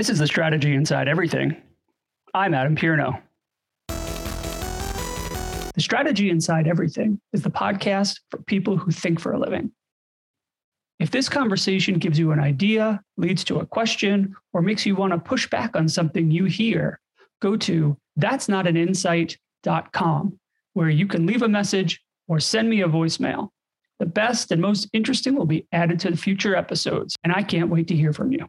[0.00, 1.54] This is the strategy inside everything.
[2.32, 3.20] I'm Adam Pierno.
[3.86, 9.72] The strategy inside everything is the podcast for people who think for a living.
[11.00, 15.12] If this conversation gives you an idea, leads to a question, or makes you want
[15.12, 16.98] to push back on something you hear,
[17.42, 20.40] go to that's not an insight.com
[20.72, 23.50] where you can leave a message or send me a voicemail.
[23.98, 27.68] The best and most interesting will be added to the future episodes, and I can't
[27.68, 28.48] wait to hear from you.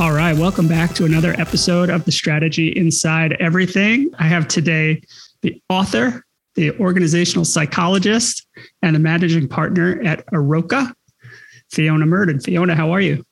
[0.00, 4.08] All right, welcome back to another episode of the Strategy Inside Everything.
[4.18, 5.02] I have today
[5.42, 8.46] the author, the organizational psychologist,
[8.80, 10.90] and the managing partner at Aroka,
[11.70, 12.40] Fiona Murden.
[12.40, 13.22] Fiona, how are you?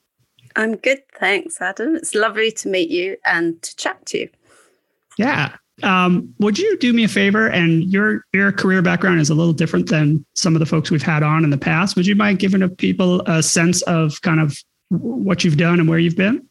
[0.57, 1.97] I'm good, thanks, Adam.
[1.97, 4.29] It's lovely to meet you and to chat to you.
[5.17, 5.57] Yeah.
[5.83, 7.49] Um, would you do me a favor?
[7.49, 11.03] And your your career background is a little different than some of the folks we've
[11.03, 11.97] had on in the past.
[11.97, 14.59] Would you mind giving people a sense of kind of
[14.91, 16.47] what you've done and where you've been?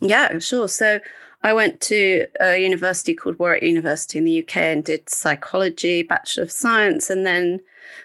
[0.00, 0.68] Yeah, sure.
[0.68, 1.00] So
[1.42, 6.44] I went to a university called Warwick University in the UK and did psychology, Bachelor
[6.44, 7.60] of Science, and then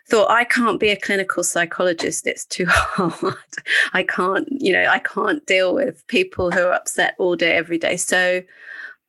[0.07, 2.27] thought I can't be a clinical psychologist.
[2.27, 3.35] It's too hard.
[3.93, 7.77] I can't, you know, I can't deal with people who are upset all day, every
[7.77, 7.97] day.
[7.97, 8.41] So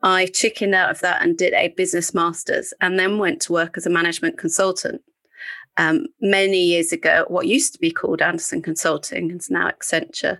[0.02, 3.76] I chickened out of that and did a business master's and then went to work
[3.76, 5.02] as a management consultant.
[5.78, 10.38] Um, many years ago, what used to be called Andersen Consulting, is now Accenture.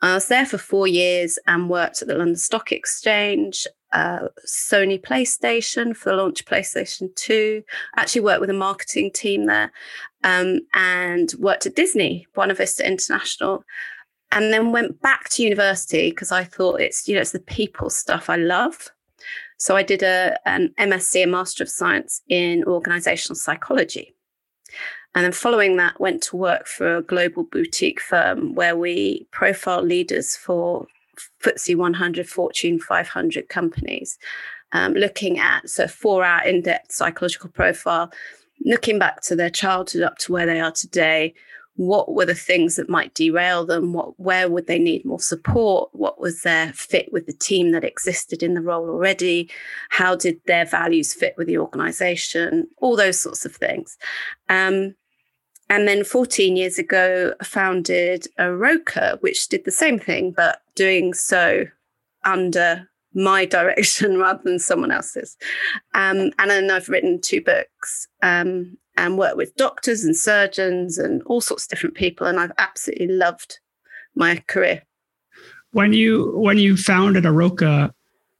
[0.00, 5.00] I was there for four years and worked at the London Stock Exchange, uh, Sony
[5.00, 7.62] PlayStation for the launch PlayStation 2.
[7.96, 9.72] Actually worked with a marketing team there
[10.22, 13.64] um, and worked at Disney, Buena Vista International.
[14.30, 17.88] And then went back to university because I thought it's, you know, it's the people
[17.88, 18.90] stuff I love.
[19.56, 24.14] So I did a, an MSc, a Master of Science in Organizational Psychology.
[25.18, 29.82] And then following that, went to work for a global boutique firm where we profile
[29.82, 30.86] leaders for
[31.42, 34.16] FTSE 100, Fortune 500 companies,
[34.70, 38.12] um, looking at so four hour in depth psychological profile,
[38.64, 41.34] looking back to their childhood up to where they are today.
[41.74, 43.92] What were the things that might derail them?
[43.92, 45.90] What, where would they need more support?
[45.94, 49.50] What was their fit with the team that existed in the role already?
[49.88, 52.68] How did their values fit with the organization?
[52.76, 53.98] All those sorts of things.
[54.48, 54.94] Um,
[55.70, 61.12] and then 14 years ago, I founded Aroka, which did the same thing, but doing
[61.12, 61.66] so
[62.24, 65.36] under my direction rather than someone else's.
[65.94, 71.22] Um, and then I've written two books um, and worked with doctors and surgeons and
[71.24, 72.26] all sorts of different people.
[72.26, 73.58] And I've absolutely loved
[74.14, 74.82] my career.
[75.72, 77.92] When you when you founded Aroka,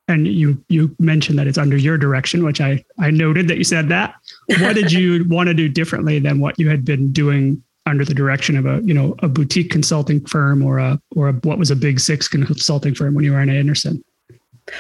[0.09, 3.65] and you you mentioned that it's under your direction, which I I noted that you
[3.65, 4.15] said that.
[4.49, 8.15] What did you want to do differently than what you had been doing under the
[8.15, 11.71] direction of a you know a boutique consulting firm or a or a, what was
[11.71, 14.03] a big six consulting firm when you were in Andersen?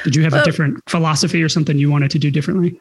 [0.04, 2.78] Did you have well, a different philosophy or something you wanted to do differently?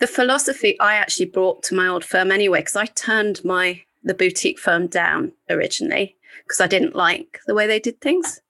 [0.00, 4.14] The philosophy I actually brought to my old firm anyway, because I turned my the
[4.14, 6.16] boutique firm down originally
[6.46, 8.40] because I didn't like the way they did things.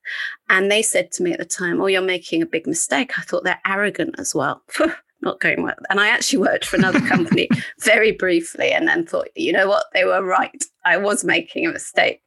[0.48, 3.18] And they said to me at the time, Oh, you're making a big mistake.
[3.18, 4.62] I thought they're arrogant as well.
[5.24, 5.74] Not going well.
[5.90, 7.48] And I actually worked for another company
[7.80, 9.86] very briefly and then thought, you know what?
[9.92, 10.64] They were right.
[10.84, 12.20] I was making a mistake.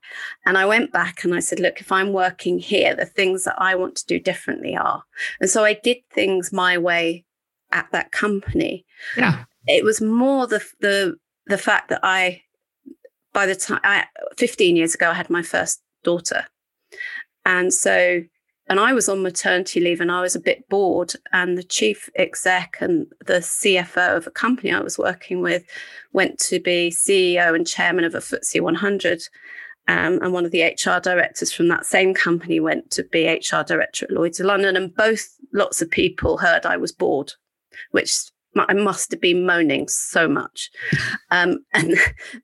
[0.46, 3.56] And I went back and I said, look, if I'm working here, the things that
[3.60, 5.04] I want to do differently are.
[5.40, 7.24] And so I did things my way
[7.72, 8.86] at that company.
[9.16, 9.46] Yeah.
[9.68, 12.42] It was more the the the fact that I
[13.38, 14.06] by the time I,
[14.38, 16.48] 15 years ago, I had my first daughter.
[17.46, 18.24] And so,
[18.70, 21.14] and I was on maternity leave and I was a bit bored.
[21.32, 25.64] And the chief exec and the CFO of a company I was working with
[26.12, 29.22] went to be CEO and chairman of a FTSE 100.
[29.90, 33.64] Um, and one of the HR directors from that same company went to be HR
[33.66, 34.76] director at Lloyd's of London.
[34.76, 37.32] And both lots of people heard I was bored,
[37.92, 38.14] which
[38.60, 40.70] I must have been moaning so much.
[41.32, 41.96] Um, and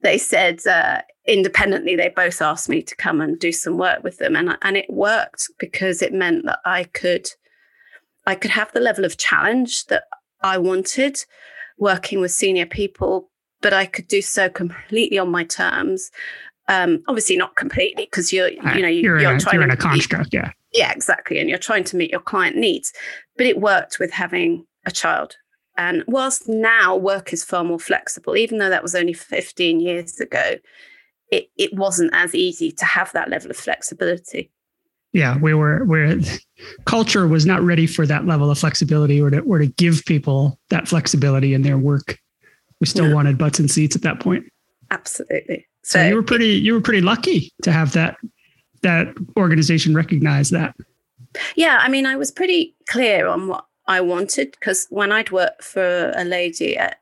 [0.01, 4.18] they said uh, independently, they both asked me to come and do some work with
[4.18, 7.27] them, and and it worked because it meant that I could,
[8.25, 10.04] I could have the level of challenge that
[10.42, 11.24] I wanted,
[11.77, 13.30] working with senior people,
[13.62, 16.12] but I could do so completely on my terms.
[16.69, 20.33] Um, obviously, not completely because you're, you know, you, are trying you're in a construct,
[20.33, 20.51] yeah.
[20.74, 21.39] Yeah, exactly.
[21.39, 22.94] And you're trying to meet your client needs.
[23.38, 25.36] But it worked with having a child
[25.78, 30.20] and whilst now work is far more flexible, even though that was only 15 years
[30.20, 30.58] ago,
[31.31, 34.52] it, it wasn't as easy to have that level of flexibility.
[35.14, 36.20] Yeah, we were where
[36.86, 40.60] culture was not ready for that level of flexibility or to or to give people
[40.70, 42.18] that flexibility in their work.
[42.80, 43.14] We still yeah.
[43.14, 44.46] wanted butts and seats at that point.
[44.90, 45.68] Absolutely.
[45.84, 48.18] So, so you were pretty you were pretty lucky to have that
[48.81, 50.75] that organization recognize that?
[51.56, 55.63] Yeah, I mean, I was pretty clear on what I wanted because when I'd worked
[55.63, 57.00] for a lady at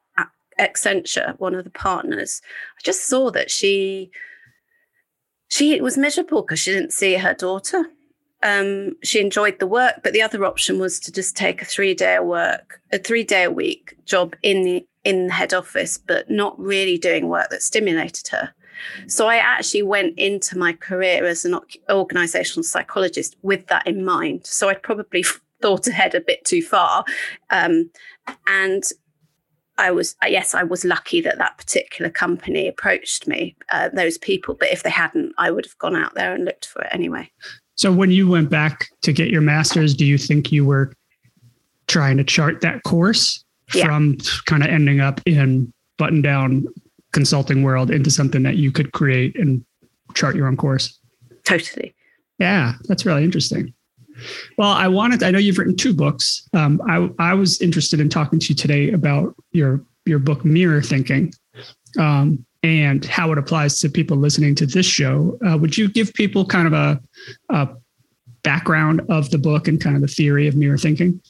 [0.60, 2.42] Accenture, one of the partners,
[2.78, 4.12] I just saw that she
[5.50, 7.86] she was miserable because she didn't see her daughter.
[8.44, 11.94] Um, she enjoyed the work, but the other option was to just take a three
[11.94, 16.30] day work, a three day a week job in the in the head office, but
[16.30, 18.54] not really doing work that stimulated her.
[19.08, 24.46] So I actually went into my career as an organizational psychologist with that in mind.
[24.46, 25.24] So I'd probably
[25.62, 27.04] thought ahead a bit too far,
[27.50, 27.90] um,
[28.48, 28.84] and
[29.78, 34.56] I was yes, I was lucky that that particular company approached me, uh, those people.
[34.56, 37.30] But if they hadn't, I would have gone out there and looked for it anyway.
[37.76, 40.94] So when you went back to get your master's, do you think you were
[41.88, 43.44] trying to chart that course
[43.74, 43.86] yeah.
[43.86, 46.66] from kind of ending up in button down
[47.12, 49.66] consulting world into something that you could create and
[50.14, 51.00] chart your own course?
[51.44, 51.96] Totally.
[52.38, 53.74] Yeah, that's really interesting.
[54.58, 56.48] Well, I wanted, I know you've written two books.
[56.54, 60.82] Um, I, I was interested in talking to you today about your, your book, Mirror
[60.82, 61.34] Thinking,
[62.00, 65.38] um, and how it applies to people listening to this show.
[65.48, 67.02] Uh, would you give people kind of a,
[67.50, 67.70] a
[68.44, 71.22] background of the book and kind of the theory of mirror thinking?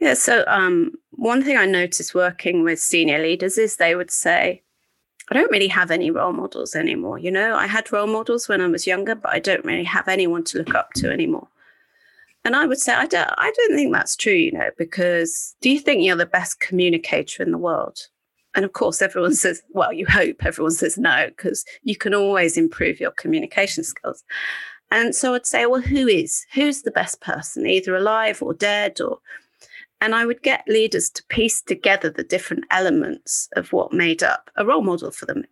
[0.00, 0.14] Yeah.
[0.14, 4.62] So, um, one thing I noticed working with senior leaders is they would say,
[5.30, 7.18] I don't really have any role models anymore.
[7.18, 10.08] You know, I had role models when I was younger, but I don't really have
[10.08, 11.48] anyone to look up to anymore.
[12.48, 15.68] And I would say, I don't, I don't think that's true, you know, because do
[15.68, 17.98] you think you're the best communicator in the world?
[18.54, 22.56] And of course, everyone says, well, you hope everyone says no, because you can always
[22.56, 24.24] improve your communication skills.
[24.90, 26.46] And so I'd say, well, who is?
[26.54, 28.98] Who's the best person, either alive or dead?
[28.98, 29.18] Or
[30.00, 34.48] and I would get leaders to piece together the different elements of what made up
[34.56, 35.44] a role model for them.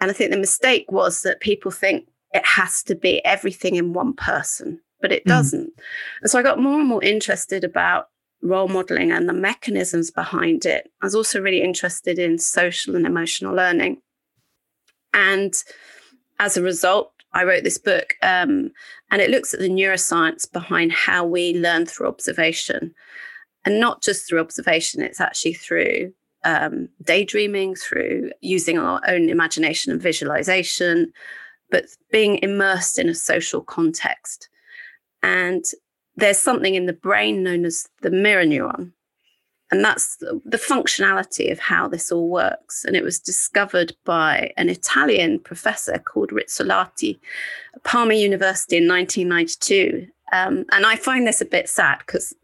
[0.00, 3.92] And I think the mistake was that people think it has to be everything in
[3.92, 5.30] one person but it hmm.
[5.30, 5.76] doesn't.
[5.76, 5.82] Mm.
[6.22, 8.08] And so I got more and more interested about
[8.42, 10.90] role modeling and the mechanisms behind it.
[11.02, 14.00] I was also really interested in social and emotional learning.
[15.12, 15.54] And
[16.38, 18.70] as a result, I wrote this book, um,
[19.10, 22.94] and it looks at the neuroscience behind how we learn through observation.
[23.64, 26.12] And not just through observation, it's actually through
[26.44, 31.12] um, daydreaming, through using our own imagination and visualization,
[31.70, 34.48] but being immersed in a social context.
[35.22, 35.64] And
[36.16, 38.92] there's something in the brain known as the mirror neuron.
[39.70, 42.84] And that's the functionality of how this all works.
[42.84, 47.18] And it was discovered by an Italian professor called Rizzolatti
[47.74, 50.08] at Parma University in 1992.
[50.32, 52.34] Um, and I find this a bit sad because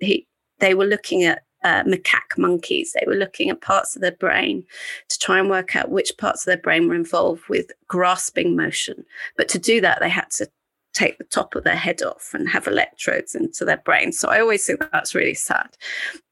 [0.58, 2.92] they were looking at uh, macaque monkeys.
[2.92, 4.64] They were looking at parts of their brain
[5.08, 9.04] to try and work out which parts of their brain were involved with grasping motion.
[9.36, 10.48] But to do that, they had to
[10.94, 14.12] take the top of their head off and have electrodes into their brain.
[14.12, 15.76] So I always think that's really sad.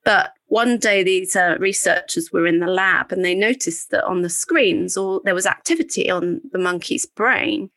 [0.04, 4.22] But one day, these uh, researchers were in the lab and they noticed that on
[4.22, 7.70] the screens, or there was activity on the monkey's brain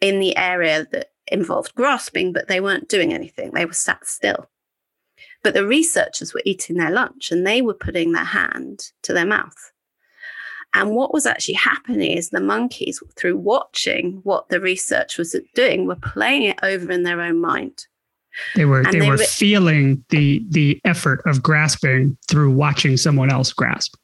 [0.00, 3.52] in the area that involved grasping, but they weren't doing anything.
[3.52, 4.48] They were sat still.
[5.42, 9.26] But the researchers were eating their lunch and they were putting their hand to their
[9.26, 9.69] mouth.
[10.74, 15.86] And what was actually happening is the monkeys, through watching what the research was doing,
[15.86, 17.86] were playing it over in their own mind.
[18.54, 23.30] They were they, they were re- feeling the the effort of grasping through watching someone
[23.30, 23.96] else grasp.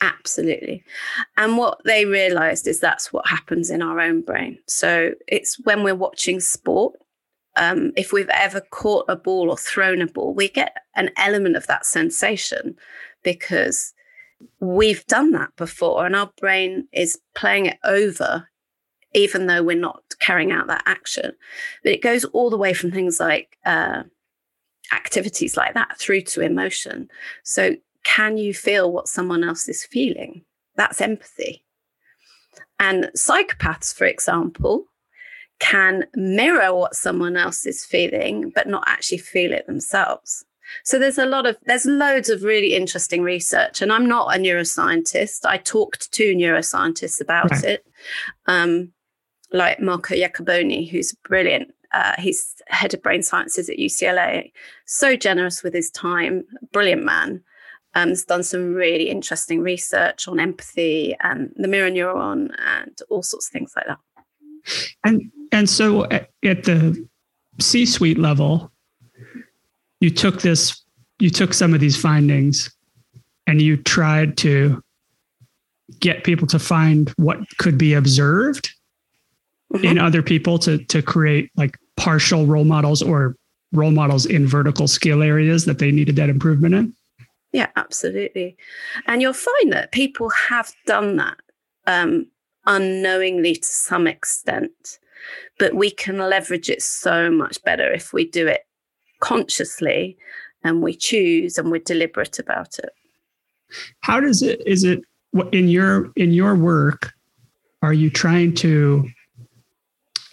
[0.00, 0.84] Absolutely.
[1.36, 4.58] And what they realized is that's what happens in our own brain.
[4.66, 6.94] So it's when we're watching sport,
[7.56, 11.56] um, if we've ever caught a ball or thrown a ball, we get an element
[11.56, 12.76] of that sensation
[13.24, 13.92] because
[14.60, 18.48] we've done that before and our brain is playing it over
[19.14, 21.32] even though we're not carrying out that action.
[21.82, 24.02] But it goes all the way from things like uh,
[24.92, 27.08] activities like that through to emotion.
[27.42, 30.44] So can you feel what someone else is feeling?
[30.76, 31.64] That's empathy.
[32.78, 34.84] And psychopaths for example
[35.58, 40.44] can mirror what someone else is feeling but not actually feel it themselves
[40.84, 44.38] so there's a lot of there's loads of really interesting research, and I'm not a
[44.38, 45.44] neuroscientist.
[45.44, 47.64] I talked to neuroscientists about right.
[47.64, 47.86] it,
[48.46, 48.92] um,
[49.52, 51.74] like Marco Iacoboni, who's brilliant.
[51.92, 54.52] Uh, he's head of brain sciences at UCLA.
[54.84, 57.42] So generous with his time, brilliant man.
[57.94, 63.22] Um, has done some really interesting research on empathy and the mirror neuron and all
[63.22, 63.98] sorts of things like that.
[65.04, 67.08] And and so at, at the
[67.60, 68.70] C-suite level,
[70.00, 70.82] you took this,
[71.18, 72.70] you took some of these findings
[73.46, 74.82] and you tried to
[76.00, 78.70] get people to find what could be observed
[79.72, 79.84] mm-hmm.
[79.84, 83.36] in other people to to create like partial role models or
[83.72, 86.94] role models in vertical skill areas that they needed that improvement in?
[87.52, 88.56] Yeah, absolutely.
[89.06, 91.38] And you'll find that people have done that
[91.86, 92.26] um,
[92.66, 94.98] unknowingly to some extent,
[95.58, 98.67] but we can leverage it so much better if we do it
[99.20, 100.16] consciously
[100.64, 102.90] and we choose and we're deliberate about it.
[104.00, 105.02] How does it, is it
[105.52, 107.12] in your, in your work,
[107.82, 109.08] are you trying to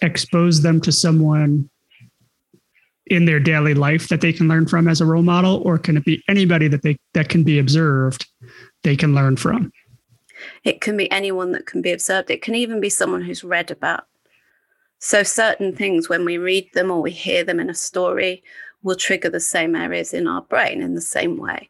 [0.02, 1.68] expose them to someone
[3.06, 5.96] in their daily life that they can learn from as a role model or can
[5.96, 8.26] it be anybody that they that can be observed
[8.82, 9.72] they can learn from?
[10.64, 12.30] It can be anyone that can be observed.
[12.30, 14.06] It can even be someone who's read about.
[14.98, 18.42] So certain things when we read them or we hear them in a story
[18.86, 21.68] will trigger the same areas in our brain in the same way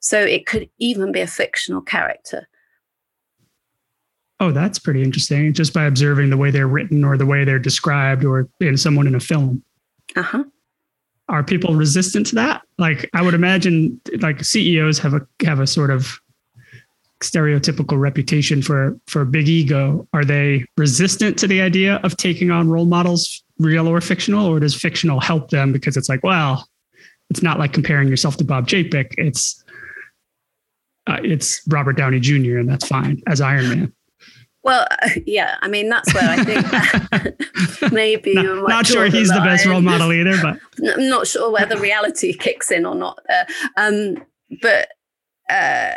[0.00, 2.48] so it could even be a fictional character
[4.40, 7.58] oh that's pretty interesting just by observing the way they're written or the way they're
[7.58, 9.62] described or in someone in a film
[10.16, 10.44] uh-huh
[11.28, 12.62] are people resistant to that?
[12.78, 16.18] Like I would imagine like CEOs have a have a sort of
[17.22, 20.06] stereotypical reputation for for big ego.
[20.12, 24.60] Are they resistant to the idea of taking on role models, real or fictional, or
[24.60, 26.68] does fictional help them because it's like, well,
[27.30, 29.14] it's not like comparing yourself to Bob Chapek.
[29.16, 29.62] It's
[31.06, 32.58] uh, it's Robert Downey Jr.
[32.58, 33.92] and that's fine as Iron Man.
[34.62, 34.86] Well,
[35.26, 39.66] yeah, I mean that's where I think maybe not, not sure he's the, the best
[39.66, 40.58] role model either, but
[40.96, 43.20] I'm not sure whether reality kicks in or not.
[43.28, 43.44] Uh,
[43.76, 44.24] um,
[44.62, 44.88] but
[45.50, 45.96] uh,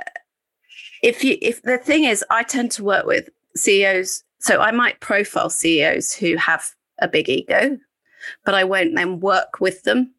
[1.01, 4.99] if you if the thing is, I tend to work with CEOs, so I might
[4.99, 7.77] profile CEOs who have a big ego,
[8.45, 10.13] but I won't then work with them.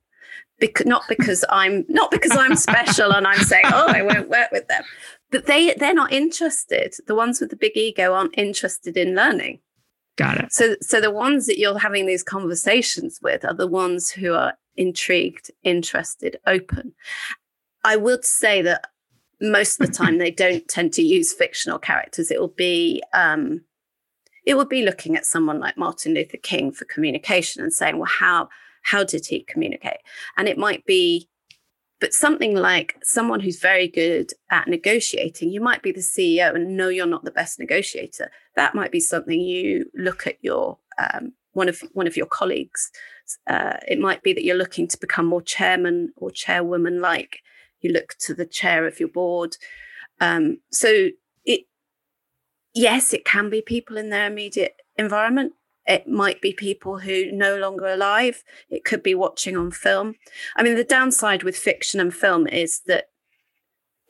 [0.61, 4.50] Because, not because I'm not because I'm special and I'm saying, oh, I won't work
[4.50, 4.82] with them,
[5.30, 6.94] but they they're not interested.
[7.06, 9.61] The ones with the big ego aren't interested in learning.
[10.16, 10.52] Got it.
[10.52, 14.54] So so the ones that you're having these conversations with are the ones who are
[14.76, 16.92] intrigued, interested, open.
[17.85, 18.87] I would say that
[19.40, 22.30] most of the time they don't tend to use fictional characters.
[22.30, 23.62] It will be um,
[24.45, 28.11] it would be looking at someone like Martin Luther King for communication and saying, well,
[28.11, 28.49] how
[28.83, 29.99] how did he communicate?
[30.37, 31.28] And it might be
[32.00, 36.76] but something like someone who's very good at negotiating, you might be the CEO and
[36.76, 38.30] know you're not the best negotiator.
[38.54, 42.90] That might be something you look at your um, one of one of your colleagues.
[43.47, 47.40] Uh, it might be that you're looking to become more chairman or chairwoman like.
[47.80, 49.57] You look to the chair of your board.
[50.21, 51.09] Um, so
[52.75, 55.52] yes, it can be people in their immediate environment,
[55.88, 58.44] it might be people who no longer alive.
[58.68, 60.16] It could be watching on film.
[60.54, 63.06] I mean, the downside with fiction and film is that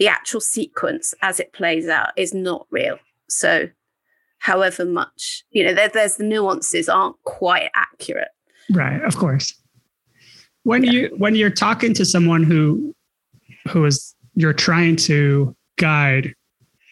[0.00, 2.98] the actual sequence as it plays out is not real.
[3.28, 3.68] So,
[4.38, 8.28] however much, you know, there, there's the nuances aren't quite accurate.
[8.72, 9.54] Right, of course.
[10.64, 10.90] When yeah.
[10.90, 12.94] you when you're talking to someone who
[13.68, 16.34] who is you're trying to guide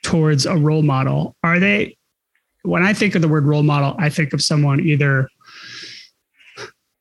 [0.06, 1.96] towards a role model, are they
[2.62, 5.28] when I think of the word role model, I think of someone either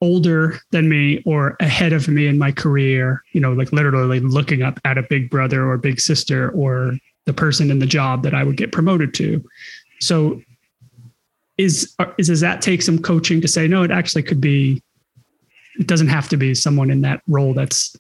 [0.02, 4.64] older than me or ahead of me in my career, you know, like literally looking
[4.64, 8.34] up at a big brother or big sister or the person in the job that
[8.34, 9.44] I would get promoted to.
[10.00, 10.42] So
[11.60, 14.82] is is does that take some coaching to say no it actually could be
[15.80, 17.96] it doesn't have to be someone in that role that's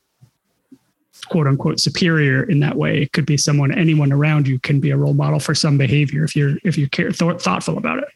[1.25, 3.01] quote unquote superior in that way.
[3.01, 6.23] It could be someone, anyone around you can be a role model for some behavior
[6.23, 8.09] if you're if you're care, th- thoughtful about it.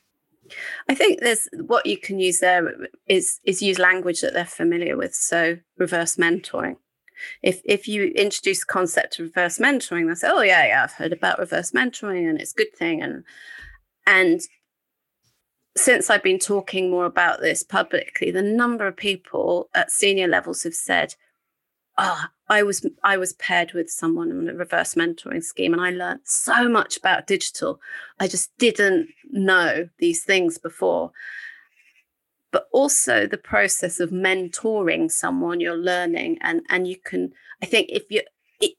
[0.88, 2.74] I think there's what you can use there
[3.08, 5.14] is is use language that they're familiar with.
[5.14, 6.78] So reverse mentoring.
[7.44, 10.94] If if you introduce the concept of reverse mentoring, they say, "Oh yeah, yeah, I've
[10.94, 13.24] heard about reverse mentoring and it's a good thing." And
[14.08, 14.42] and
[15.78, 20.64] since I've been talking more about this publicly, the number of people at senior levels
[20.64, 21.16] have said,
[22.00, 25.92] oh, I was I was paired with someone in a reverse mentoring scheme, and I
[25.92, 27.80] learned so much about digital.
[28.20, 31.12] I just didn't know these things before.
[32.52, 37.34] But also the process of mentoring someone you're learning, and and you can.
[37.62, 38.24] I think if you
[38.60, 38.76] it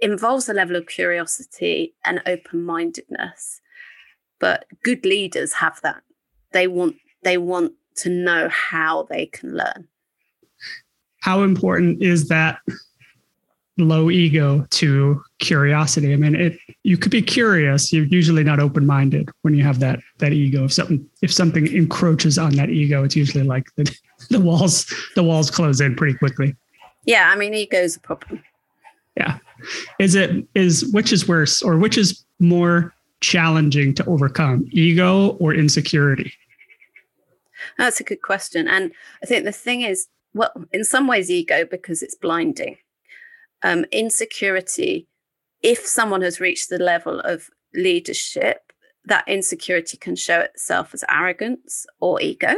[0.00, 3.60] involves a level of curiosity and open mindedness,
[4.40, 6.02] but good leaders have that.
[6.52, 9.88] They want they want to know how they can learn
[11.22, 12.58] how important is that
[13.78, 16.12] low ego to curiosity?
[16.12, 17.92] I mean, it you could be curious.
[17.92, 20.64] You're usually not open minded when you have that that ego.
[20.64, 23.84] If something if something encroaches on that ego, it's usually like the
[24.30, 26.56] the walls the walls close in pretty quickly.
[27.04, 28.42] Yeah, I mean, ego is a problem.
[29.16, 29.38] Yeah,
[30.00, 35.54] is it is which is worse or which is more challenging to overcome, ego or
[35.54, 36.32] insecurity?
[37.78, 38.66] That's a good question.
[38.66, 38.90] And
[39.22, 42.76] I think the thing is, well, in some ways, ego because it's blinding.
[43.62, 45.06] Um, insecurity,
[45.62, 48.72] if someone has reached the level of leadership,
[49.04, 52.54] that insecurity can show itself as arrogance or ego.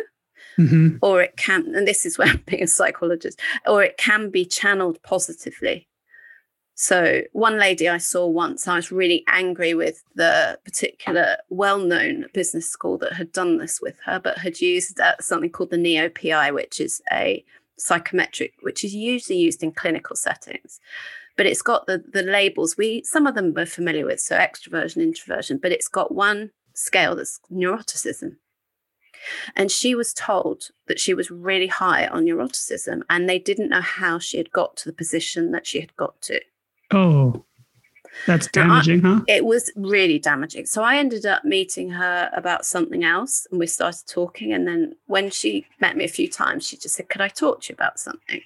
[0.58, 0.98] Mm-hmm.
[1.02, 4.44] Or it can, and this is where I'm being a psychologist, or it can be
[4.44, 5.88] channeled positively.
[6.76, 12.26] So, one lady I saw once, I was really angry with the particular well known
[12.34, 15.76] business school that had done this with her, but had used uh, something called the
[15.76, 17.44] NEO PI, which is a
[17.78, 20.80] psychometric, which is usually used in clinical settings.
[21.36, 25.02] But it's got the, the labels we some of them we're familiar with, so extroversion,
[25.02, 28.36] introversion, but it's got one scale that's neuroticism.
[29.56, 33.80] And she was told that she was really high on neuroticism, and they didn't know
[33.80, 36.40] how she had got to the position that she had got to.
[36.90, 37.44] Oh,
[38.26, 39.20] that's damaging, I, huh?
[39.28, 40.66] It was really damaging.
[40.66, 44.52] So I ended up meeting her about something else and we started talking.
[44.52, 47.62] And then when she met me a few times, she just said, Could I talk
[47.62, 48.40] to you about something?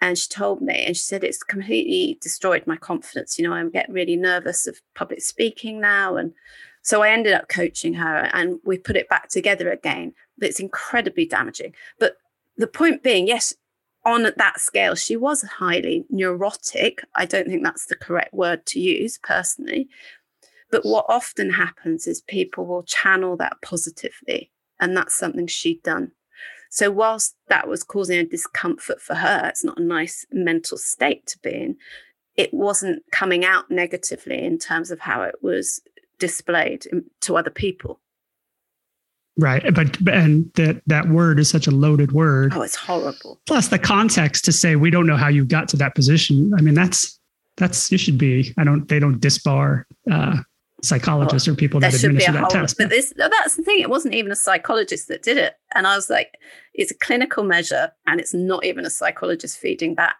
[0.00, 3.38] And she told me, and she said, It's completely destroyed my confidence.
[3.38, 6.16] You know, I'm getting really nervous of public speaking now.
[6.16, 6.32] And
[6.82, 10.14] so I ended up coaching her and we put it back together again.
[10.38, 11.74] But it's incredibly damaging.
[11.98, 12.16] But
[12.56, 13.54] the point being, yes,
[14.06, 17.02] on that scale, she was highly neurotic.
[17.16, 19.88] I don't think that's the correct word to use personally.
[20.70, 24.52] But what often happens is people will channel that positively.
[24.80, 26.12] And that's something she'd done.
[26.70, 31.26] So, whilst that was causing a discomfort for her, it's not a nice mental state
[31.28, 31.76] to be in,
[32.36, 35.80] it wasn't coming out negatively in terms of how it was
[36.18, 38.00] displayed mm, to other people.
[39.38, 39.62] Right.
[39.74, 42.52] But, and that, that word is such a loaded word.
[42.54, 43.38] Oh, it's horrible.
[43.46, 46.52] Plus the context to say, we don't know how you got to that position.
[46.56, 47.18] I mean, that's,
[47.58, 50.38] that's, you should be, I don't, they don't disbar, uh,
[50.82, 52.76] psychologists oh, or people that administer that whole, test.
[52.78, 53.80] But this, that's the thing.
[53.80, 55.54] It wasn't even a psychologist that did it.
[55.74, 56.34] And I was like,
[56.74, 60.16] it's a clinical measure and it's not even a psychologist feeding back.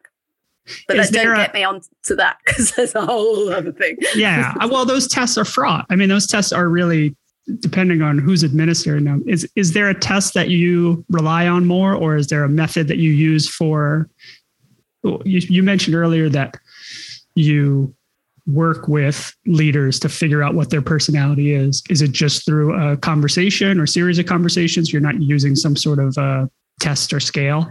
[0.89, 3.97] But that don't a, get me on to that because there's a whole other thing.
[4.15, 4.53] yeah.
[4.67, 5.87] Well, those tests are fraught.
[5.91, 7.15] I mean, those tests are really
[7.61, 11.95] depending on who's administering them is is there a test that you rely on more
[11.95, 14.09] or is there a method that you use for
[15.25, 16.57] you, you mentioned earlier that
[17.35, 17.95] you
[18.47, 21.83] work with leaders to figure out what their personality is.
[21.91, 24.93] Is it just through a conversation or series of conversations?
[24.93, 26.47] You're not using some sort of uh,
[26.81, 27.69] test or scale?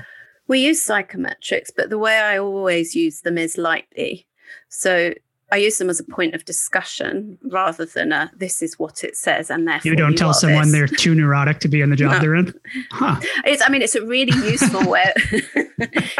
[0.47, 4.27] We use psychometrics but the way i always use them is lightly.
[4.69, 5.13] So
[5.51, 9.15] I use them as a point of discussion rather than a this is what it
[9.15, 10.71] says and therefore you don't you tell someone this.
[10.71, 12.19] they're too neurotic to be in the job no.
[12.19, 12.53] they're in.
[12.91, 13.19] Huh.
[13.45, 15.13] It's I mean it's a really useful way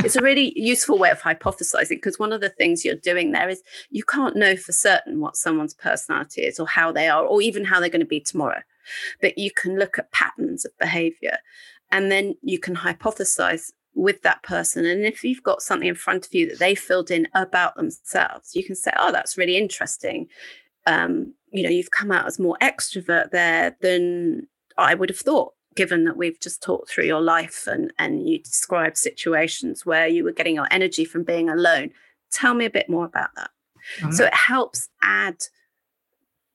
[0.03, 3.49] it's a really useful way of hypothesizing because one of the things you're doing there
[3.49, 7.41] is you can't know for certain what someone's personality is or how they are or
[7.41, 8.61] even how they're going to be tomorrow.
[9.21, 11.38] But you can look at patterns of behavior
[11.91, 14.86] and then you can hypothesize with that person.
[14.86, 18.55] And if you've got something in front of you that they filled in about themselves,
[18.55, 20.27] you can say, oh, that's really interesting.
[20.86, 25.53] Um, you know, you've come out as more extrovert there than I would have thought,
[25.75, 30.23] given that we've just talked through your life and, and you described situations where you
[30.23, 31.91] were getting your energy from being alone.
[32.31, 33.49] Tell me a bit more about that.
[34.01, 34.12] Uh-huh.
[34.12, 35.38] So it helps add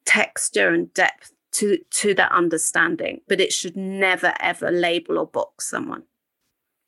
[0.04, 5.68] texture and depth to to that understanding, but it should never ever label or box
[5.68, 6.02] someone.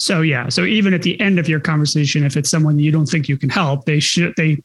[0.03, 3.07] So yeah, so even at the end of your conversation, if it's someone you don't
[3.07, 4.61] think you can help, they should they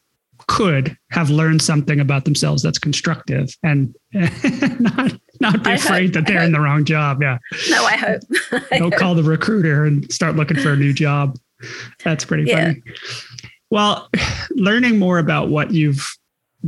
[0.47, 3.95] could have learned something about themselves that's constructive and
[4.80, 7.21] not not be I afraid hope, that they're in the wrong job.
[7.21, 7.38] Yeah.
[7.69, 8.21] No, I hope.
[8.71, 9.00] I don't hope.
[9.00, 11.38] call the recruiter and start looking for a new job.
[12.04, 12.69] That's pretty yeah.
[12.69, 12.82] funny.
[13.69, 14.10] Well,
[14.56, 16.17] learning more about what you've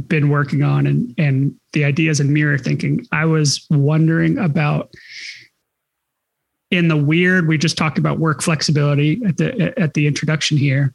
[0.07, 4.93] been working on and and the ideas in mirror thinking, I was wondering about
[6.71, 10.93] in the weird we just talked about work flexibility at the at the introduction here.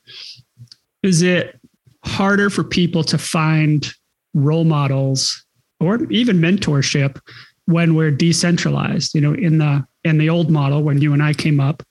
[1.03, 1.59] Is it
[2.05, 3.93] harder for people to find
[4.35, 5.45] role models
[5.81, 7.21] or even mentorship
[7.67, 9.15] when we're decentralized?
[9.15, 11.83] You know in the in the old model when you and I came up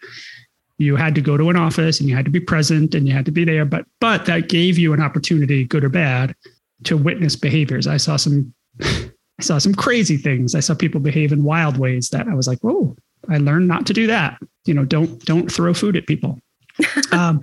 [0.80, 3.14] you had to go to an office and you had to be present and you
[3.14, 6.36] had to be there but but that gave you an opportunity good or bad
[6.84, 7.88] to witness behaviors.
[7.88, 10.56] I saw some i saw some crazy things.
[10.56, 12.96] I saw people behave in wild ways that i was like whoa
[13.34, 14.40] I learned not to do that.
[14.66, 16.40] You know, don't don't throw food at people.
[17.12, 17.42] um,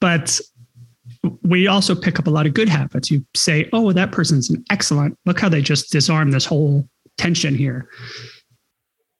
[0.00, 0.40] but
[1.42, 3.10] we also pick up a lot of good habits.
[3.10, 5.18] You say, "Oh, that person's an excellent.
[5.26, 7.88] Look how they just disarm this whole tension here."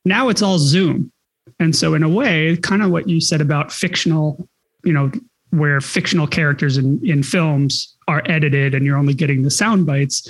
[0.05, 1.13] Now it's all Zoom,
[1.59, 4.49] and so in a way, kind of what you said about fictional,
[4.85, 5.11] you know,
[5.51, 10.29] where fictional characters in in films are edited and you're only getting the sound bites.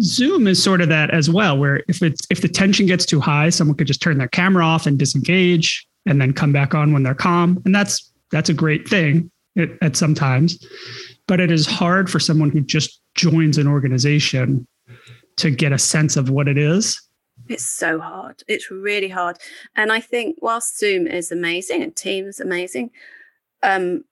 [0.00, 3.20] Zoom is sort of that as well, where if it's if the tension gets too
[3.20, 5.86] high, someone could just turn their camera off and disengage.
[6.08, 7.60] and then come back on when they're calm.
[7.64, 10.64] And that's that's a great thing at, at sometimes.
[11.26, 14.66] But it is hard for someone who just joins an organization
[15.36, 17.00] to get a sense of what it is.
[17.48, 18.42] It's so hard.
[18.48, 19.36] It's really hard.
[19.76, 22.90] And I think whilst Zoom is amazing and Teams amazing,
[23.62, 24.04] um,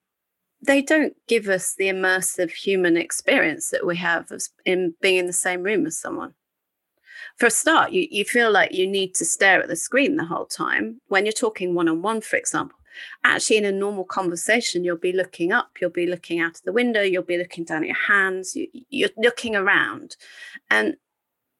[0.66, 4.30] they don't give us the immersive human experience that we have
[4.64, 6.34] in being in the same room as someone.
[7.38, 10.24] For a start, you, you feel like you need to stare at the screen the
[10.24, 11.00] whole time.
[11.08, 12.78] When you're talking one on one, for example,
[13.24, 16.72] actually, in a normal conversation, you'll be looking up, you'll be looking out of the
[16.72, 20.16] window, you'll be looking down at your hands, you, you're looking around.
[20.70, 20.96] And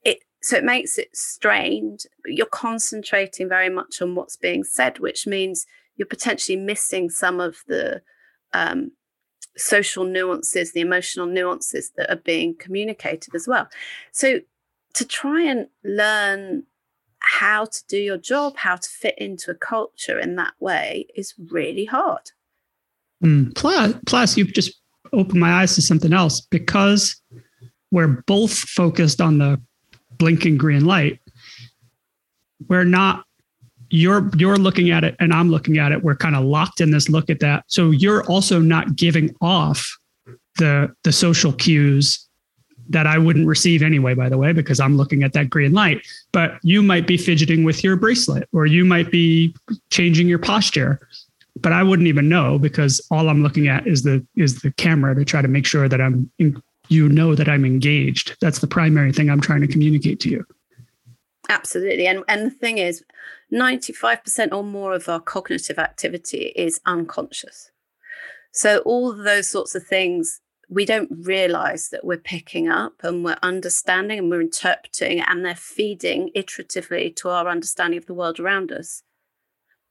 [0.03, 2.05] it so it makes it strained.
[2.25, 5.67] You're concentrating very much on what's being said, which means
[5.97, 8.03] you're potentially missing some of the
[8.57, 8.93] um,
[9.57, 13.69] social nuances, the emotional nuances that are being communicated as well.
[14.13, 14.41] So
[14.95, 16.65] to try and learn
[17.21, 21.35] how to do your job, how to fit into a culture in that way is
[21.51, 22.31] really hard.
[23.23, 23.55] Mm.
[23.55, 24.81] Plus, plus, you've just
[25.13, 27.21] opened my eyes to something else because
[27.91, 29.61] we're both focused on the
[30.19, 31.21] blinking green light.
[32.69, 33.26] We're not
[33.91, 36.03] you're you're looking at it and I'm looking at it.
[36.03, 37.65] We're kind of locked in this look at that.
[37.67, 39.99] So you're also not giving off
[40.59, 42.27] the the social cues
[42.89, 46.07] that I wouldn't receive anyway, by the way, because I'm looking at that green light.
[46.33, 49.55] But you might be fidgeting with your bracelet or you might be
[49.91, 51.01] changing your posture.
[51.61, 55.15] But I wouldn't even know because all I'm looking at is the is the camera
[55.15, 58.37] to try to make sure that I'm in, you know that I'm engaged.
[58.41, 60.47] That's the primary thing I'm trying to communicate to you.
[61.49, 62.07] Absolutely.
[62.07, 63.05] And and the thing is
[63.53, 67.71] 95% or more of our cognitive activity is unconscious.
[68.53, 73.37] So, all those sorts of things, we don't realize that we're picking up and we're
[73.43, 78.73] understanding and we're interpreting, and they're feeding iteratively to our understanding of the world around
[78.73, 79.03] us.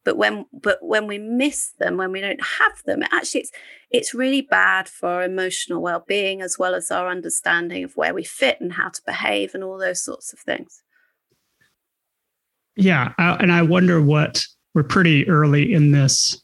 [0.03, 3.51] But when, but when we miss them, when we don't have them, actually, it's
[3.91, 8.23] it's really bad for our emotional well-being as well as our understanding of where we
[8.23, 10.83] fit and how to behave and all those sorts of things.
[12.75, 13.13] Yeah.
[13.17, 16.41] and I wonder what we're pretty early in this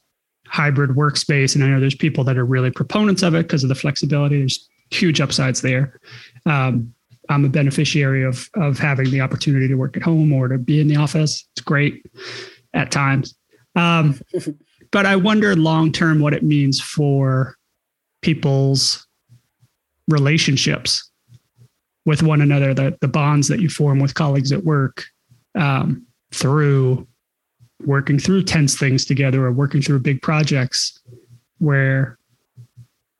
[0.47, 1.55] hybrid workspace.
[1.55, 4.39] And I know there's people that are really proponents of it because of the flexibility.
[4.39, 5.99] There's huge upsides there.
[6.45, 6.93] Um,
[7.29, 10.81] I'm a beneficiary of of having the opportunity to work at home or to be
[10.81, 11.47] in the office.
[11.53, 12.05] It's great
[12.73, 13.33] at times.
[13.75, 14.19] Um,
[14.91, 17.55] but I wonder long term what it means for
[18.21, 19.07] people's
[20.09, 21.09] relationships
[22.05, 25.05] with one another, the the bonds that you form with colleagues at work.
[25.55, 27.07] Um, through
[27.85, 30.99] working through tense things together or working through big projects
[31.57, 32.17] where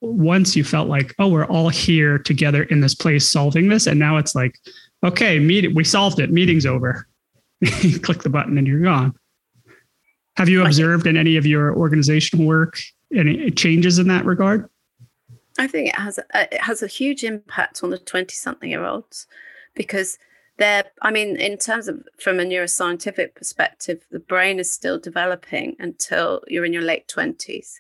[0.02, 3.88] once you felt like oh we're all here together in this place solving this.
[3.88, 4.58] And now it's like
[5.04, 6.32] okay meet we solved it.
[6.32, 7.08] Meeting's over.
[8.02, 9.14] Click the button and you're gone.
[10.38, 12.80] Have you observed in any of your organizational work
[13.16, 14.70] any changes in that regard?
[15.60, 18.86] I think it has a, it has a huge impact on the 20 something year
[18.86, 19.28] olds
[19.76, 20.18] because
[20.62, 25.76] they're i mean in terms of from a neuroscientific perspective the brain is still developing
[25.80, 27.80] until you're in your late 20s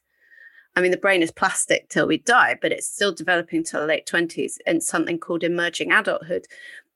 [0.75, 3.87] i mean the brain is plastic till we die but it's still developing till the
[3.87, 6.45] late 20s in something called emerging adulthood.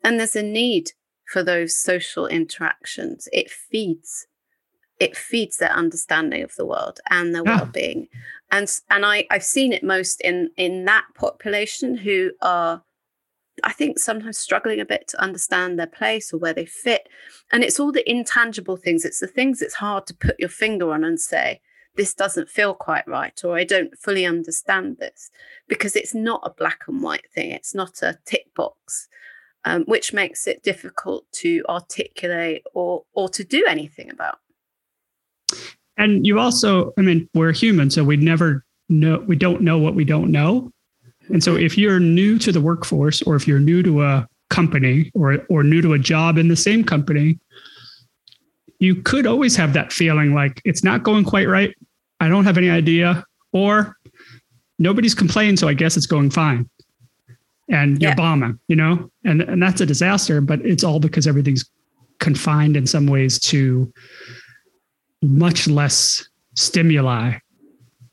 [0.04, 0.92] And there's a need
[1.26, 3.28] for those social interactions.
[3.32, 4.28] It feeds
[4.98, 7.58] it feeds their understanding of the world and their yeah.
[7.58, 8.08] well-being.
[8.52, 12.84] And and i i've seen it most in in that population who are
[13.64, 17.08] I think sometimes struggling a bit to understand their place or where they fit.
[17.52, 19.06] And it's all the intangible things.
[19.06, 21.62] It's the things it's hard to put your finger on and say,
[21.96, 25.32] this doesn't feel quite right, or I don't fully understand this,
[25.68, 27.52] because it's not a black and white thing.
[27.52, 29.08] It's not a tick box,
[29.64, 34.40] um, which makes it difficult to articulate or or to do anything about.
[35.98, 39.96] And you also, I mean, we're human, so we never know, we don't know what
[39.96, 40.72] we don't know.
[41.30, 45.12] And so if you're new to the workforce or if you're new to a company
[45.16, 47.40] or or new to a job in the same company,
[48.80, 51.74] you could always have that feeling like it's not going quite right.
[52.20, 53.96] I don't have any idea or
[54.80, 56.70] nobody's complained so I guess it's going fine.
[57.70, 59.10] And you're bombing, you know?
[59.24, 61.66] And and that's a disaster, but it's all because everything's
[62.20, 63.92] confined in some ways to
[65.24, 67.40] much less stimuli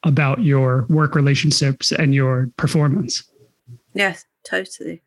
[0.04, 3.22] about your work relationships and your performance.
[3.94, 5.02] Yes, totally.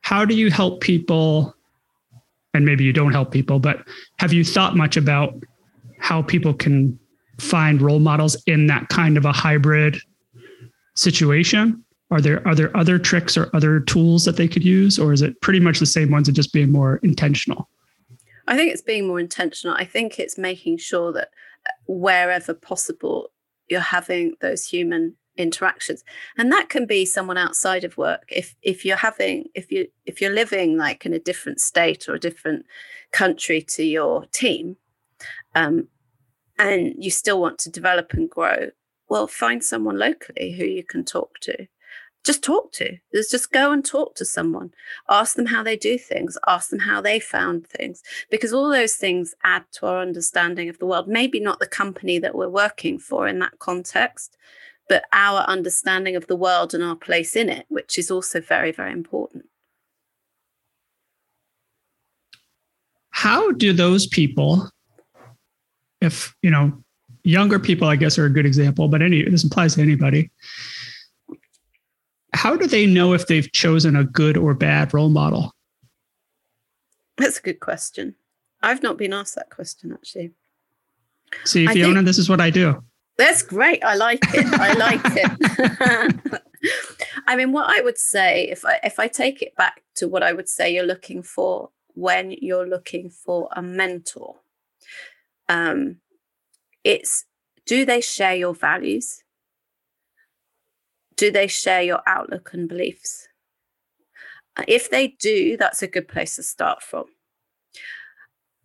[0.00, 1.54] How do you help people?
[2.54, 3.86] And maybe you don't help people, but
[4.18, 5.34] have you thought much about
[6.00, 6.98] how people can
[7.40, 9.98] find role models in that kind of a hybrid
[10.94, 11.82] situation?
[12.10, 15.22] Are there are there other tricks or other tools that they could use, or is
[15.22, 17.70] it pretty much the same ones and just being more intentional?
[18.46, 19.74] I think it's being more intentional.
[19.74, 21.30] I think it's making sure that
[21.66, 23.30] uh, wherever possible,
[23.68, 26.04] you're having those human interactions.
[26.36, 28.24] And that can be someone outside of work.
[28.28, 32.14] If if you're having if you if you're living like in a different state or
[32.14, 32.66] a different
[33.12, 34.76] country to your team
[35.54, 35.88] um,
[36.58, 38.70] and you still want to develop and grow
[39.08, 41.66] well find someone locally who you can talk to
[42.24, 42.96] just talk to.
[43.14, 44.72] Just, just go and talk to someone.
[45.08, 46.38] Ask them how they do things.
[46.46, 48.02] Ask them how they found things.
[48.30, 51.08] Because all those things add to our understanding of the world.
[51.08, 54.36] Maybe not the company that we're working for in that context,
[54.88, 58.70] but our understanding of the world and our place in it, which is also very,
[58.70, 59.46] very important.
[63.10, 64.70] How do those people,
[66.00, 66.72] if, you know,
[67.24, 70.30] younger people, I guess, are a good example, but any, this applies to anybody
[72.34, 75.52] how do they know if they've chosen a good or bad role model?
[77.18, 78.14] That's a good question.
[78.62, 80.32] I've not been asked that question actually.
[81.44, 82.82] See, Fiona, think, this is what I do.
[83.18, 83.82] That's great.
[83.84, 84.46] I like it.
[84.58, 86.42] I like it.
[87.26, 90.22] I mean, what I would say, if I if I take it back to what
[90.22, 94.36] I would say you're looking for when you're looking for a mentor,
[95.48, 95.96] um,
[96.84, 97.24] it's
[97.66, 99.22] do they share your values?
[101.16, 103.28] Do they share your outlook and beliefs?
[104.56, 107.04] Uh, if they do, that's a good place to start from.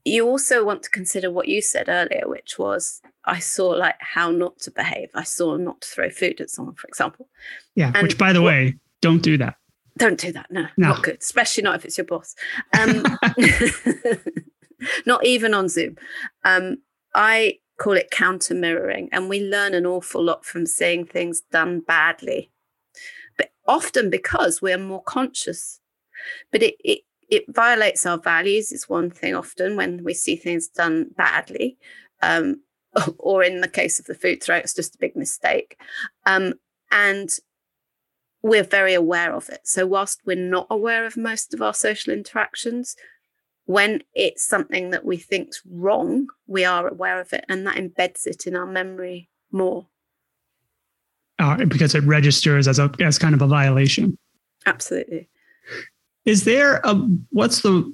[0.03, 4.31] You also want to consider what you said earlier, which was I saw like how
[4.31, 5.09] not to behave.
[5.13, 7.27] I saw not to throw food at someone, for example.
[7.75, 9.55] Yeah, and which by the what, way, don't do that.
[9.97, 10.47] Don't do that.
[10.49, 12.35] No, no, not good, especially not if it's your boss.
[12.79, 13.03] Um,
[15.05, 15.97] not even on Zoom.
[16.45, 16.77] Um,
[17.13, 19.09] I call it counter mirroring.
[19.11, 22.51] And we learn an awful lot from seeing things done badly,
[23.37, 25.79] but often because we're more conscious.
[26.51, 30.67] But it, it, it violates our values, is one thing often when we see things
[30.67, 31.77] done badly.
[32.21, 32.61] Um,
[33.19, 35.79] or in the case of the food throw, it's just a big mistake.
[36.25, 36.55] Um,
[36.91, 37.29] and
[38.41, 39.61] we're very aware of it.
[39.65, 42.95] So, whilst we're not aware of most of our social interactions,
[43.67, 48.25] when it's something that we think's wrong, we are aware of it, and that embeds
[48.25, 49.85] it in our memory more.
[51.37, 54.17] Uh, because it registers as a as kind of a violation.
[54.65, 55.29] Absolutely.
[56.25, 56.95] Is there a
[57.29, 57.93] what's the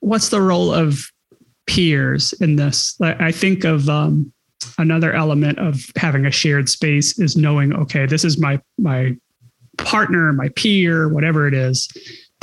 [0.00, 1.10] what's the role of
[1.66, 2.96] peers in this?
[3.00, 4.30] I think of um,
[4.76, 9.16] another element of having a shared space is knowing, okay, this is my my
[9.78, 11.88] partner, my peer, whatever it is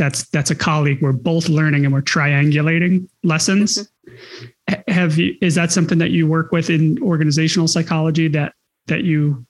[0.01, 0.99] that's that's a colleague.
[0.99, 3.77] We're both learning and we're triangulating lessons.
[3.77, 4.91] Mm-hmm.
[4.91, 8.53] have you is that something that you work with in organizational psychology that
[8.87, 9.45] that you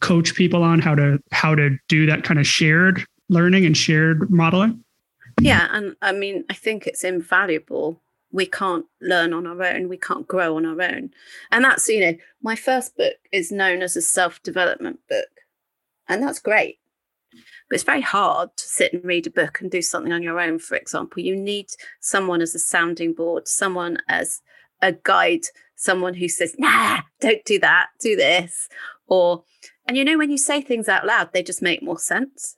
[0.00, 4.30] coach people on how to how to do that kind of shared learning and shared
[4.30, 4.84] modeling?
[5.40, 8.02] Yeah and i mean i think it's invaluable.
[8.32, 9.88] We can't learn on our own.
[9.88, 11.10] We can't grow on our own.
[11.50, 15.32] And that's you know my first book is known as a self-development book.
[16.06, 16.78] And that's great
[17.68, 20.40] but it's very hard to sit and read a book and do something on your
[20.40, 21.22] own, for example.
[21.22, 21.66] You need
[22.00, 24.40] someone as a sounding board, someone as
[24.82, 28.68] a guide, someone who says, nah, don't do that, do this.
[29.08, 29.42] Or,
[29.86, 32.56] and you know, when you say things out loud, they just make more sense.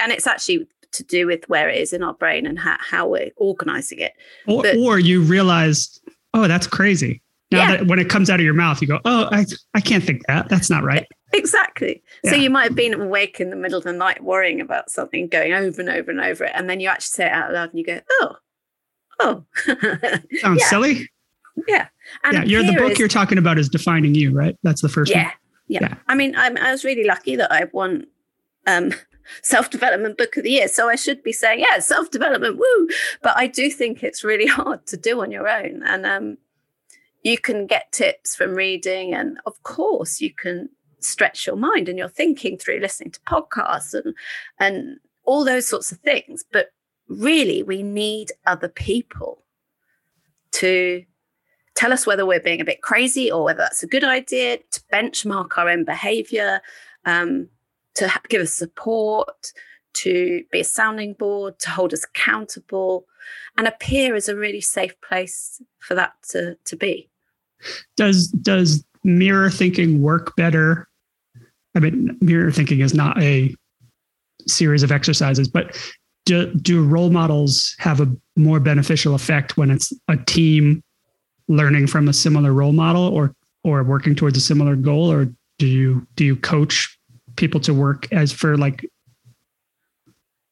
[0.00, 3.08] And it's actually to do with where it is in our brain and how, how
[3.08, 4.12] we're organizing it.
[4.46, 6.00] Or, but, or you realize,
[6.32, 7.22] oh, that's crazy.
[7.50, 7.76] Now yeah.
[7.76, 10.26] that when it comes out of your mouth, you go, oh, I, I can't think
[10.26, 10.48] that.
[10.48, 11.06] That's not right.
[11.32, 12.02] Exactly.
[12.22, 12.30] Yeah.
[12.30, 15.28] So you might have been awake in the middle of the night worrying about something,
[15.28, 17.70] going over and over and over it, and then you actually say it out loud
[17.70, 18.36] and you go, "Oh,
[19.20, 20.68] oh." Sounds yeah.
[20.68, 21.08] silly.
[21.68, 21.88] Yeah.
[22.24, 22.44] And yeah.
[22.44, 24.56] You're the book is, you're talking about is defining you, right?
[24.62, 25.32] That's the first yeah, one.
[25.68, 25.78] Yeah.
[25.82, 25.94] Yeah.
[26.08, 28.06] I mean, I'm, I was really lucky that I won
[28.66, 28.92] um,
[29.42, 32.88] self development book of the year, so I should be saying, yeah, self development, woo.
[33.22, 36.38] But I do think it's really hard to do on your own, and um,
[37.24, 40.68] you can get tips from reading, and of course, you can
[41.00, 44.14] stretch your mind and your thinking through listening to podcasts and
[44.60, 46.44] and all those sorts of things.
[46.52, 46.68] But
[47.08, 49.42] really we need other people
[50.52, 51.04] to
[51.74, 54.80] tell us whether we're being a bit crazy or whether that's a good idea to
[54.92, 56.60] benchmark our own behavior
[57.04, 57.48] um,
[57.94, 59.52] to ha- give us support
[59.92, 63.06] to be a sounding board to hold us accountable
[63.58, 67.08] and a peer is a really safe place for that to, to be
[67.96, 70.88] does does mirror thinking work better?
[71.74, 73.54] I mean, mirror thinking is not a
[74.46, 75.76] series of exercises, but
[76.26, 80.82] do, do role models have a more beneficial effect when it's a team
[81.48, 85.10] learning from a similar role model or or working towards a similar goal?
[85.10, 86.98] Or do you do you coach
[87.36, 88.88] people to work as for like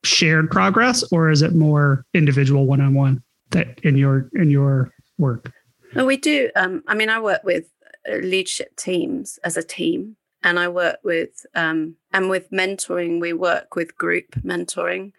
[0.05, 5.53] shared progress or is it more individual one-on-one that in your in your work
[5.95, 6.51] Well, we do.
[6.57, 7.67] Um, I mean, I work with
[8.11, 13.21] uh, leadership teams as a team, and I work with um, and with mentoring.
[13.21, 15.13] We work with group mentoring,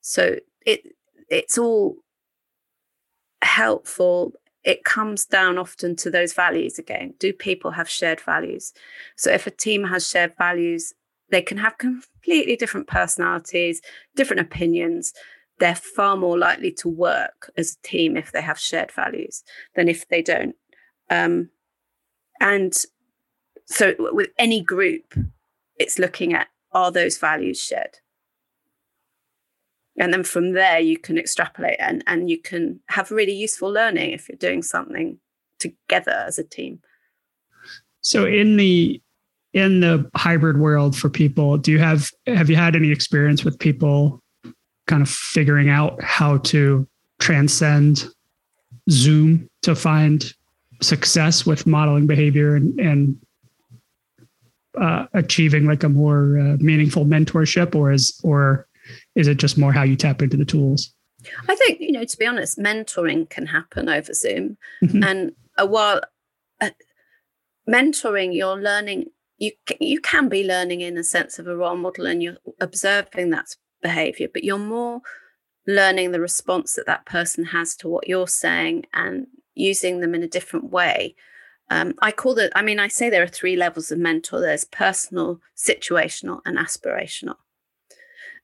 [0.00, 0.94] so it
[1.28, 1.96] it's all
[3.42, 4.32] helpful.
[4.64, 7.14] It comes down often to those values again.
[7.18, 8.72] Do people have shared values?
[9.16, 10.92] So if a team has shared values,
[11.30, 13.80] they can have completely different personalities,
[14.16, 15.12] different opinions.
[15.60, 19.42] They're far more likely to work as a team if they have shared values
[19.74, 20.54] than if they don't.
[21.10, 21.50] Um,
[22.40, 22.74] and
[23.66, 25.14] so, with any group,
[25.76, 27.98] it's looking at are those values shared?
[29.98, 34.12] And then from there, you can extrapolate and, and you can have really useful learning
[34.12, 35.18] if you're doing something
[35.58, 36.80] together as a team.
[38.00, 39.02] So, in the
[39.54, 43.58] in the hybrid world for people do you have have you had any experience with
[43.58, 44.22] people
[44.88, 46.86] kind of figuring out how to
[47.20, 48.06] transcend
[48.90, 50.32] zoom to find
[50.80, 53.16] success with modeling behavior and, and
[54.80, 58.66] uh, achieving like a more uh, meaningful mentorship or is or
[59.14, 60.94] is it just more how you tap into the tools
[61.48, 65.02] i think you know to be honest mentoring can happen over zoom mm-hmm.
[65.02, 66.00] and a while
[66.60, 66.70] uh,
[67.68, 72.06] mentoring you're learning you you can be learning in a sense of a role model
[72.06, 75.00] and you're observing that behavior but you're more
[75.66, 80.22] learning the response that that person has to what you're saying and using them in
[80.22, 81.14] a different way.
[81.70, 84.40] Um, i call it i mean i say there are three levels of mentor.
[84.40, 87.36] There's personal situational and aspirational.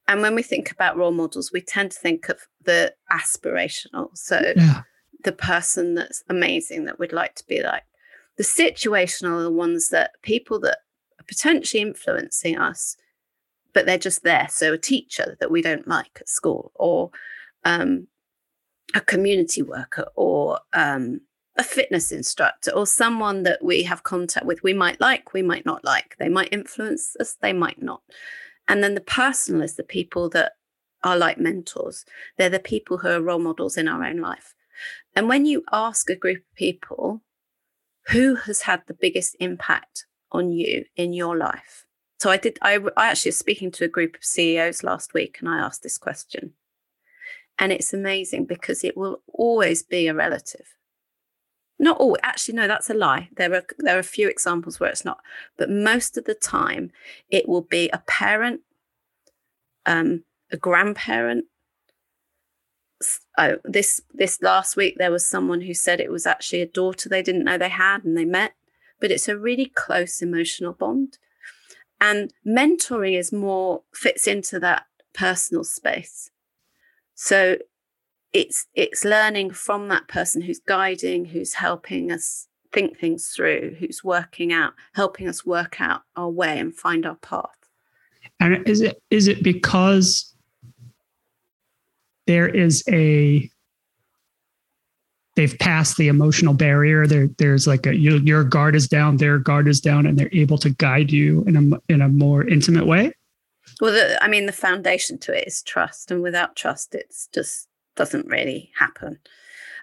[0.07, 4.11] And when we think about role models we tend to think of the aspirational.
[4.15, 4.83] So yeah.
[5.25, 7.85] the person that's amazing that we'd like to be like.
[8.37, 10.79] The situational are the ones that people that
[11.21, 12.97] are potentially influencing us,
[13.75, 14.47] but they're just there.
[14.51, 17.11] So a teacher that we don't like at school, or
[17.65, 18.07] um,
[18.95, 21.21] a community worker, or um,
[21.57, 25.67] a fitness instructor, or someone that we have contact with, we might like, we might
[25.67, 26.17] not like.
[26.19, 28.03] They might influence us, they might not.
[28.69, 30.53] And then the personal is the people that
[31.03, 32.07] are like mentors.
[32.39, 34.55] They're the people who are role models in our own life.
[35.15, 37.21] And when you ask a group of people
[38.09, 41.87] who has had the biggest impact on you in your life?
[42.21, 45.39] So I did, I, I actually was speaking to a group of CEOs last week
[45.41, 46.53] and I asked this question.
[47.59, 50.75] And it's amazing because it will always be a relative.
[51.79, 53.29] Not all, actually, no, that's a lie.
[53.37, 55.21] There are there are a few examples where it's not,
[55.57, 56.93] but most of the time
[57.29, 58.61] it will be a parent,
[59.85, 60.23] um,
[60.53, 61.47] a grandparent.
[63.37, 67.09] Oh, this this last week there was someone who said it was actually a daughter
[67.09, 68.55] they didn't know they had and they met
[69.01, 71.19] but it's a really close emotional bond.
[72.01, 76.31] And mentoring is more fits into that personal space.
[77.15, 77.59] So
[78.33, 84.03] it's it's learning from that person who's guiding, who's helping us think things through, who's
[84.03, 87.57] working out, helping us work out our way and find our path.
[88.41, 90.35] And is it is it because
[92.27, 93.49] there is a
[95.37, 97.07] they've passed the emotional barrier.
[97.07, 100.29] There, there's like a you, your guard is down, their guard is down, and they're
[100.33, 103.13] able to guide you in a in a more intimate way.
[103.81, 107.69] Well, the, I mean, the foundation to it is trust, and without trust, it's just
[107.97, 109.19] doesn't really happen.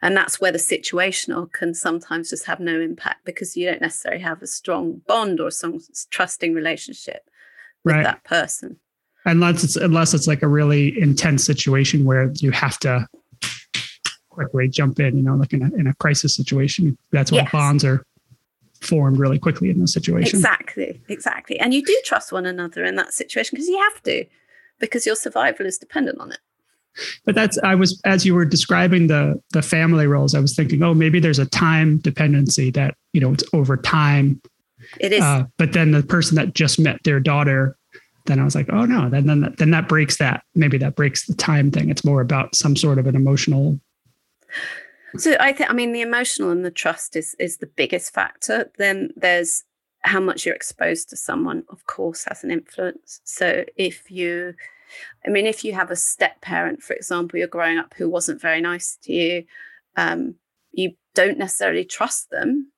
[0.02, 4.22] And that's where the situational can sometimes just have no impact because you don't necessarily
[4.22, 7.30] have a strong bond or some trusting relationship
[7.84, 8.04] with right.
[8.04, 8.78] that person.
[9.26, 13.08] Unless it's unless it's like a really intense situation where you have to
[14.32, 16.98] quickly jump in, you know, like in a, in a crisis situation.
[17.12, 17.52] That's why yes.
[17.52, 18.04] bonds are
[18.82, 20.34] formed really quickly in those situations.
[20.34, 21.60] Exactly, exactly.
[21.60, 24.26] And you do trust one another in that situation because you have to,
[24.80, 26.40] because your survival is dependent on it.
[27.24, 30.84] But that's I was as you were describing the the family roles, I was thinking,
[30.84, 34.42] oh, maybe there's a time dependency that you know it's over time.
[35.00, 35.22] It is.
[35.22, 37.78] Uh, but then the person that just met their daughter,
[38.26, 40.44] then I was like, oh no, then then then that breaks that.
[40.54, 41.90] Maybe that breaks the time thing.
[41.90, 43.80] It's more about some sort of an emotional
[45.18, 48.72] so I think I mean the emotional and the trust is is the biggest factor.
[48.78, 49.64] Then there's
[50.04, 53.22] how much you're exposed to someone, of course, has an influence.
[53.24, 54.56] So if you
[55.26, 58.42] I mean, if you have a step parent, for example, you're growing up who wasn't
[58.42, 59.44] very nice to you,
[59.96, 60.36] um,
[60.72, 62.72] you don't necessarily trust them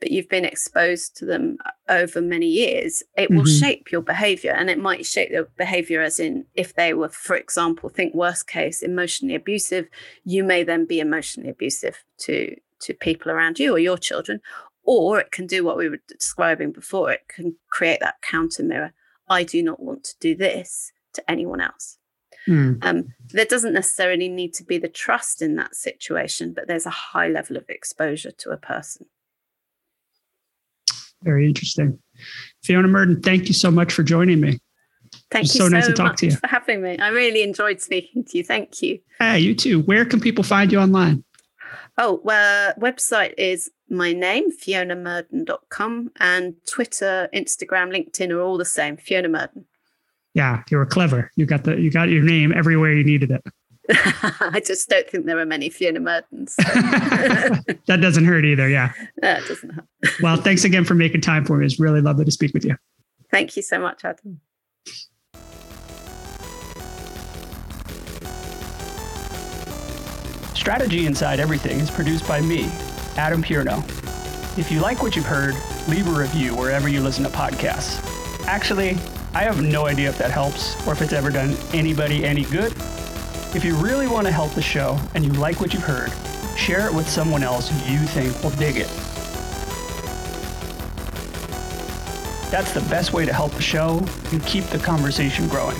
[0.00, 3.58] but you've been exposed to them uh, over many years, it will mm-hmm.
[3.58, 4.52] shape your behavior.
[4.52, 8.46] And it might shape your behavior as in if they were, for example, think worst
[8.46, 9.88] case, emotionally abusive,
[10.24, 14.40] you may then be emotionally abusive to to people around you or your children.
[14.84, 17.10] Or it can do what we were describing before.
[17.10, 18.92] It can create that counter mirror.
[19.28, 21.98] I do not want to do this to anyone else.
[22.46, 22.82] Mm.
[22.82, 26.90] Um, there doesn't necessarily need to be the trust in that situation, but there's a
[26.90, 29.06] high level of exposure to a person.
[31.22, 31.98] Very interesting.
[32.62, 34.58] Fiona Murden, thank you so much for joining me.
[35.30, 35.70] Thank you so, much.
[35.70, 36.36] so nice to talk to you.
[36.36, 36.98] for having me.
[36.98, 38.44] I really enjoyed speaking to you.
[38.44, 38.98] Thank you.
[39.18, 39.82] Hey, you too.
[39.82, 41.24] Where can people find you online?
[41.98, 48.96] Oh, well, website is my name, fionamurden.com, and Twitter, Instagram, LinkedIn are all the same,
[48.96, 49.64] Fiona Murden.
[50.34, 51.32] Yeah, you were clever.
[51.34, 53.44] You got the you got your name everywhere you needed it.
[53.90, 56.56] I just don't think there are many Fiona Murdens.
[56.56, 58.68] that doesn't hurt either.
[58.68, 58.92] Yeah.
[59.22, 59.86] That doesn't hurt.
[60.22, 61.64] well, thanks again for making time for me.
[61.64, 62.76] It's really lovely to speak with you.
[63.30, 64.40] Thank you so much, Adam.
[70.54, 72.64] Strategy Inside Everything is produced by me,
[73.16, 73.78] Adam Pierno.
[74.58, 75.54] If you like what you've heard,
[75.88, 78.04] leave a review wherever you listen to podcasts.
[78.46, 78.98] Actually,
[79.32, 82.74] I have no idea if that helps or if it's ever done anybody any good.
[83.54, 86.12] If you really want to help the show and you like what you've heard,
[86.56, 88.88] share it with someone else you think will dig it.
[92.50, 95.78] That's the best way to help the show and keep the conversation growing.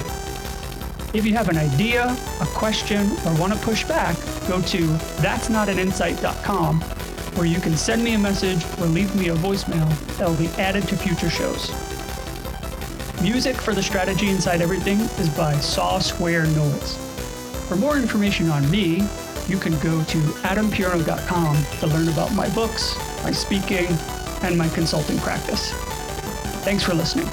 [1.13, 4.17] If you have an idea, a question, or want to push back,
[4.49, 4.79] go to
[5.21, 10.37] that'snotaninsight.com where you can send me a message or leave me a voicemail that will
[10.37, 11.71] be added to future shows.
[13.23, 17.08] Music for the strategy inside everything is by Saw Square Noise.
[17.69, 19.07] For more information on me,
[19.47, 23.89] you can go to adampierno.com to learn about my books, my speaking,
[24.43, 25.71] and my consulting practice.
[26.65, 27.29] Thanks for listening.